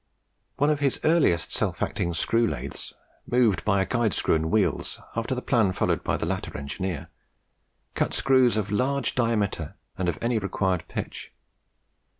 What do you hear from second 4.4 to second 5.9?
wheels after the plan